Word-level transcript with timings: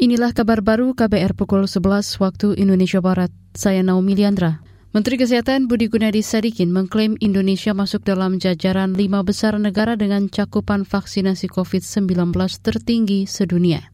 Inilah 0.00 0.32
kabar 0.32 0.64
baru 0.64 0.96
KBR 0.96 1.36
pukul 1.36 1.68
11 1.68 2.24
waktu 2.24 2.56
Indonesia 2.56 3.04
Barat. 3.04 3.28
Saya 3.52 3.84
Naomi 3.84 4.16
Liandra. 4.16 4.64
Menteri 4.96 5.20
Kesehatan 5.20 5.68
Budi 5.68 5.92
Gunadi 5.92 6.24
Sadikin 6.24 6.72
mengklaim 6.72 7.20
Indonesia 7.20 7.76
masuk 7.76 8.08
dalam 8.08 8.40
jajaran 8.40 8.96
lima 8.96 9.20
besar 9.20 9.60
negara 9.60 10.00
dengan 10.00 10.32
cakupan 10.32 10.88
vaksinasi 10.88 11.52
COVID-19 11.52 12.32
tertinggi 12.64 13.28
sedunia. 13.28 13.92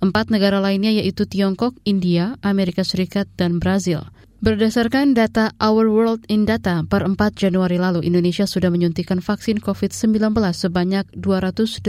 Empat 0.00 0.32
negara 0.32 0.64
lainnya 0.64 0.96
yaitu 0.96 1.28
Tiongkok, 1.28 1.76
India, 1.84 2.40
Amerika 2.40 2.80
Serikat, 2.80 3.28
dan 3.36 3.60
Brazil. 3.60 4.08
Berdasarkan 4.40 5.12
data 5.12 5.52
Our 5.60 5.92
World 5.92 6.24
in 6.32 6.48
Data 6.48 6.88
per 6.88 7.04
4 7.04 7.20
Januari 7.36 7.76
lalu, 7.76 8.00
Indonesia 8.00 8.48
sudah 8.48 8.72
menyuntikkan 8.72 9.20
vaksin 9.20 9.60
COVID-19 9.60 10.32
sebanyak 10.56 11.04
281 11.12 11.84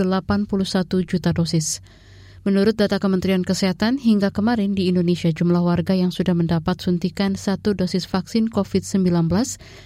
juta 1.08 1.32
dosis. 1.32 1.80
Menurut 2.48 2.80
data 2.80 3.04
Kementerian 3.04 3.44
Kesehatan, 3.44 4.00
hingga 4.00 4.32
kemarin 4.32 4.72
di 4.72 4.88
Indonesia 4.88 5.28
jumlah 5.28 5.60
warga 5.60 5.92
yang 5.92 6.08
sudah 6.08 6.32
mendapat 6.32 6.80
suntikan 6.80 7.36
satu 7.36 7.76
dosis 7.76 8.08
vaksin 8.08 8.48
COVID-19 8.48 9.28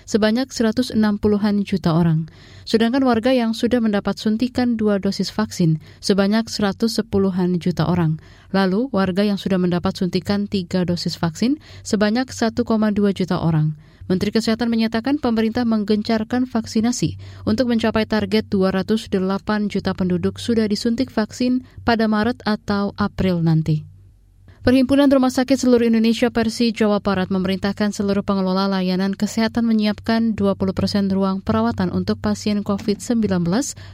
sebanyak 0.06 0.54
160-an 0.54 1.56
juta 1.66 1.90
orang. 1.98 2.30
Sedangkan 2.70 3.02
warga 3.10 3.34
yang 3.34 3.58
sudah 3.58 3.82
mendapat 3.82 4.22
suntikan 4.22 4.78
dua 4.78 5.02
dosis 5.02 5.34
vaksin 5.34 5.82
sebanyak 5.98 6.46
110-an 6.46 7.58
juta 7.58 7.90
orang. 7.90 8.22
Lalu, 8.54 8.86
warga 8.94 9.26
yang 9.26 9.42
sudah 9.42 9.58
mendapat 9.58 9.98
suntikan 9.98 10.46
tiga 10.46 10.86
dosis 10.86 11.18
vaksin 11.18 11.58
sebanyak 11.82 12.30
1,2 12.30 12.62
juta 13.18 13.42
orang. 13.42 13.74
Menteri 14.12 14.36
Kesehatan 14.36 14.68
menyatakan 14.68 15.16
pemerintah 15.16 15.64
menggencarkan 15.64 16.44
vaksinasi 16.44 17.16
untuk 17.48 17.72
mencapai 17.72 18.04
target 18.04 18.52
208 18.52 19.72
juta 19.72 19.96
penduduk 19.96 20.44
sudah 20.44 20.68
disuntik 20.68 21.08
vaksin 21.08 21.64
pada 21.88 22.12
Maret 22.12 22.44
atau 22.44 22.92
April 23.00 23.40
nanti. 23.40 23.88
Perhimpunan 24.64 25.12
Rumah 25.12 25.28
Sakit 25.28 25.60
Seluruh 25.60 25.92
Indonesia 25.92 26.32
Persi 26.32 26.72
Jawa 26.72 27.04
Barat 27.04 27.28
memerintahkan 27.28 27.92
seluruh 27.92 28.24
pengelola 28.24 28.72
layanan 28.72 29.12
kesehatan 29.12 29.68
menyiapkan 29.68 30.40
20 30.40 30.56
persen 30.72 31.12
ruang 31.12 31.44
perawatan 31.44 31.92
untuk 31.92 32.24
pasien 32.24 32.64
COVID-19 32.64 33.44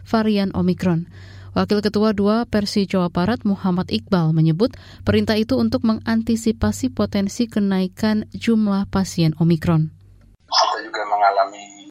varian 0.05 0.53
Omikron. 0.53 1.09
Wakil 1.58 1.81
Ketua 1.81 2.14
2 2.14 2.45
Persi 2.45 2.86
Jawa 2.86 3.09
Barat 3.09 3.42
Muhammad 3.50 3.89
Iqbal 3.89 4.30
menyebut 4.30 4.78
perintah 5.02 5.42
itu 5.42 5.58
untuk 5.58 5.81
mengantisipasi 5.81 6.94
potensi 6.94 7.50
kenaikan 7.50 8.30
jumlah 8.38 8.86
pasien 8.94 9.33
Omikron 9.42 9.98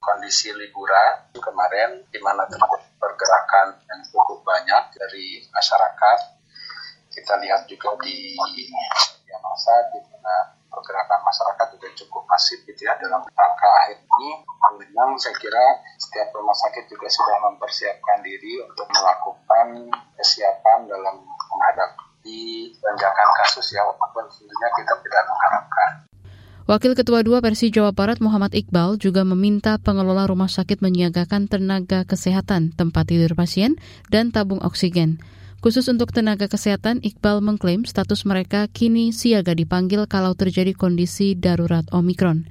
kondisi 0.09 0.49
liburan 0.57 1.29
kemarin 1.37 2.01
di 2.09 2.17
mana 2.25 2.49
terjadi 2.49 2.89
pergerakan 2.97 3.77
yang 3.85 4.01
cukup 4.09 4.41
banyak 4.41 4.97
dari 4.97 5.45
masyarakat. 5.53 6.19
Kita 7.13 7.37
lihat 7.45 7.69
juga 7.69 7.93
di 8.01 8.33
media 8.33 9.37
masa 9.45 9.93
di 9.93 10.01
mana 10.09 10.57
pergerakan 10.73 11.21
masyarakat 11.29 11.67
juga 11.77 11.89
cukup 12.01 12.25
masif 12.25 12.65
gitu 12.65 12.89
ya 12.89 12.97
dalam 12.97 13.21
rangka 13.21 13.69
akhir 13.85 14.01
ini. 14.01 14.31
Memang 14.81 15.21
saya 15.21 15.37
kira 15.37 15.85
setiap 16.01 16.33
rumah 16.33 16.57
sakit 16.57 16.89
juga 16.89 17.13
sudah 17.13 17.37
mempersiapkan 17.53 18.25
diri 18.25 18.65
untuk 18.65 18.89
melakukan 18.89 19.93
kesiapan 20.17 20.89
dalam 20.89 21.21
menghadapi 21.21 22.73
lonjakan 22.81 23.29
kasus 23.45 23.77
ya 23.77 23.85
walaupun 23.85 24.25
tentunya 24.33 24.69
kita 24.73 24.95
tidak 25.05 25.23
mengharapkan. 25.29 26.08
Wakil 26.69 26.93
Ketua 26.93 27.25
2 27.25 27.41
Persi 27.41 27.73
Jawa 27.73 27.97
Barat 27.97 28.21
Muhammad 28.21 28.53
Iqbal 28.53 29.01
juga 29.01 29.25
meminta 29.25 29.81
pengelola 29.81 30.29
rumah 30.29 30.53
sakit 30.53 30.85
menyiagakan 30.85 31.49
tenaga 31.49 32.05
kesehatan, 32.05 32.77
tempat 32.77 33.09
tidur 33.09 33.33
pasien, 33.33 33.81
dan 34.13 34.29
tabung 34.29 34.61
oksigen. 34.61 35.17
Khusus 35.65 35.89
untuk 35.89 36.13
tenaga 36.13 36.45
kesehatan, 36.45 37.01
Iqbal 37.01 37.41
mengklaim 37.41 37.89
status 37.89 38.29
mereka 38.29 38.69
kini 38.69 39.17
siaga 39.17 39.57
dipanggil 39.57 40.05
kalau 40.13 40.37
terjadi 40.37 40.77
kondisi 40.77 41.33
darurat 41.33 41.89
Omikron. 41.89 42.45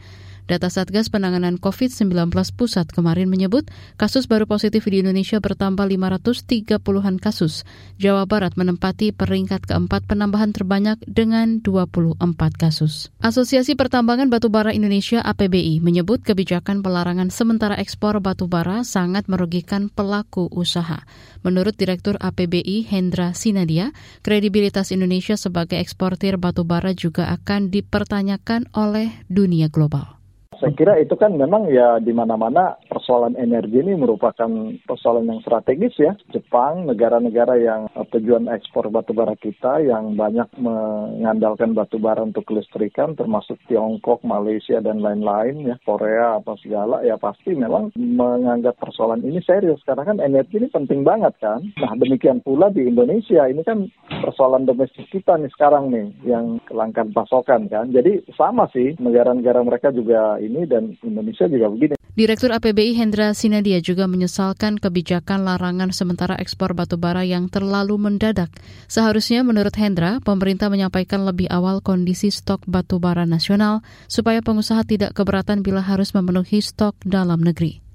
Data 0.48 0.72
Satgas 0.72 1.12
Penanganan 1.12 1.60
COVID-19 1.60 2.32
Pusat 2.56 2.96
kemarin 2.96 3.28
menyebut 3.28 3.68
kasus 4.00 4.32
baru 4.32 4.48
positif 4.48 4.88
di 4.88 5.04
Indonesia 5.04 5.44
bertambah 5.44 5.84
530-an 5.84 7.20
kasus. 7.20 7.68
Jawa 8.00 8.24
Barat 8.24 8.56
menempati 8.56 9.12
peringkat 9.12 9.68
keempat 9.68 10.08
penambahan 10.08 10.56
terbanyak 10.56 11.04
dengan 11.04 11.60
24 11.60 12.16
kasus. 12.56 13.12
Asosiasi 13.20 13.76
Pertambangan 13.76 14.32
Batubara 14.32 14.72
Indonesia 14.72 15.20
APBI 15.20 15.84
menyebut 15.84 16.24
kebijakan 16.24 16.80
pelarangan 16.80 17.28
sementara 17.28 17.76
ekspor 17.76 18.24
batubara 18.24 18.88
sangat 18.88 19.28
merugikan 19.28 19.92
pelaku 19.92 20.48
usaha. 20.56 21.04
Menurut 21.44 21.76
Direktur 21.76 22.16
APBI 22.24 22.88
Hendra 22.88 23.36
Sinadia, 23.36 23.92
kredibilitas 24.24 24.96
Indonesia 24.96 25.36
sebagai 25.36 25.76
eksportir 25.76 26.40
batubara 26.40 26.96
juga 26.96 27.36
akan 27.36 27.68
dipertanyakan 27.68 28.72
oleh 28.72 29.12
dunia 29.28 29.68
global. 29.68 30.17
Saya 30.58 30.74
kira 30.74 30.94
itu 30.98 31.14
kan 31.14 31.38
memang 31.38 31.70
ya 31.70 32.02
di 32.02 32.10
mana-mana 32.10 32.74
persoalan 33.08 33.40
energi 33.40 33.80
ini 33.80 33.96
merupakan 33.96 34.52
persoalan 34.84 35.32
yang 35.32 35.40
strategis 35.40 35.96
ya. 35.96 36.12
Jepang, 36.36 36.92
negara-negara 36.92 37.56
yang 37.56 37.88
eh, 37.96 38.04
tujuan 38.12 38.52
ekspor 38.52 38.92
batubara 38.92 39.32
kita 39.40 39.80
yang 39.80 40.20
banyak 40.20 40.44
mengandalkan 40.60 41.72
batubara 41.72 42.20
untuk 42.20 42.44
kelistrikan 42.44 43.16
termasuk 43.16 43.56
Tiongkok, 43.72 44.28
Malaysia 44.28 44.84
dan 44.84 45.00
lain-lain 45.00 45.72
ya, 45.72 45.80
Korea 45.88 46.44
apa 46.44 46.60
segala 46.60 47.00
ya 47.00 47.16
pasti 47.16 47.56
memang 47.56 47.96
menganggap 47.96 48.76
persoalan 48.76 49.24
ini 49.24 49.40
serius 49.40 49.80
karena 49.88 50.04
kan 50.04 50.20
energi 50.20 50.60
ini 50.60 50.68
penting 50.68 51.08
banget 51.08 51.32
kan. 51.40 51.64
Nah, 51.80 51.96
demikian 51.96 52.44
pula 52.44 52.68
di 52.68 52.92
Indonesia 52.92 53.48
ini 53.48 53.64
kan 53.64 53.88
persoalan 54.20 54.68
domestik 54.68 55.08
kita 55.16 55.40
nih 55.40 55.48
sekarang 55.56 55.96
nih 55.96 56.12
yang 56.28 56.60
kelangkaan 56.68 57.16
pasokan 57.16 57.72
kan. 57.72 57.88
Jadi 57.88 58.28
sama 58.36 58.68
sih 58.76 59.00
negara-negara 59.00 59.64
mereka 59.64 59.96
juga 59.96 60.36
ini 60.44 60.68
dan 60.68 60.92
Indonesia 61.08 61.48
juga 61.48 61.72
begini. 61.72 61.97
Direktur 62.18 62.50
APBI 62.50 62.98
Hendra 62.98 63.30
Sinadia 63.38 63.78
juga 63.78 64.10
menyesalkan 64.10 64.82
kebijakan 64.82 65.46
larangan 65.46 65.94
sementara 65.94 66.34
ekspor 66.42 66.74
batubara 66.74 67.22
yang 67.22 67.46
terlalu 67.46 67.94
mendadak. 68.02 68.50
Seharusnya 68.90 69.46
menurut 69.46 69.78
Hendra, 69.78 70.18
pemerintah 70.26 70.74
menyampaikan 70.74 71.30
lebih 71.30 71.46
awal 71.54 71.78
kondisi 71.78 72.34
stok 72.34 72.66
batubara 72.66 73.30
nasional 73.30 73.86
supaya 74.10 74.42
pengusaha 74.42 74.82
tidak 74.82 75.14
keberatan 75.14 75.62
bila 75.62 75.86
harus 75.86 76.18
memenuhi 76.18 76.58
stok 76.58 76.98
dalam 77.06 77.38
negeri. 77.38 77.86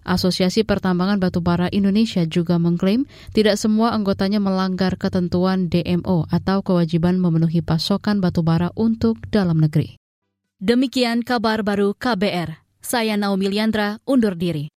Asosiasi 0.00 0.64
Pertambangan 0.64 1.20
Batubara 1.20 1.68
Indonesia 1.68 2.24
juga 2.24 2.56
mengklaim 2.56 3.04
tidak 3.36 3.60
semua 3.60 3.92
anggotanya 3.92 4.40
melanggar 4.40 4.96
ketentuan 4.96 5.68
DMO 5.68 6.24
atau 6.32 6.64
kewajiban 6.64 7.20
memenuhi 7.20 7.60
pasokan 7.60 8.24
batubara 8.24 8.72
untuk 8.80 9.20
dalam 9.28 9.60
negeri. 9.60 10.00
Demikian 10.56 11.20
kabar 11.20 11.60
baru 11.60 11.92
KBR. 11.92 12.67
Saya 12.88 13.20
Naomi 13.20 13.52
Liandra, 13.52 14.00
undur 14.08 14.32
diri. 14.32 14.64